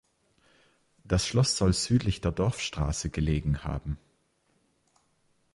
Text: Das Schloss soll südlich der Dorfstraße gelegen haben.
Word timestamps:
Das 1.03 1.27
Schloss 1.27 1.55
soll 1.57 1.73
südlich 1.73 2.21
der 2.21 2.31
Dorfstraße 2.31 3.11
gelegen 3.11 3.63
haben. 3.63 3.99